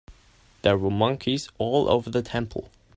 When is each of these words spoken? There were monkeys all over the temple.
There 0.63 0.79
were 0.79 0.89
monkeys 0.89 1.47
all 1.59 1.87
over 1.87 2.09
the 2.09 2.23
temple. 2.23 2.71